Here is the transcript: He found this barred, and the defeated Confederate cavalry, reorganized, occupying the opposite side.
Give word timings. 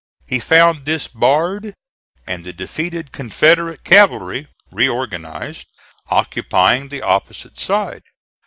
He 0.25 0.39
found 0.39 0.85
this 0.87 1.07
barred, 1.07 1.75
and 2.25 2.43
the 2.43 2.51
defeated 2.53 3.11
Confederate 3.11 3.83
cavalry, 3.83 4.47
reorganized, 4.71 5.67
occupying 6.09 6.87
the 6.87 7.03
opposite 7.03 7.59
side. 7.59 8.01